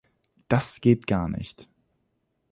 Das 0.47 0.81
geht 0.81 1.05
gar 1.05 1.29
nicht. 1.29 1.69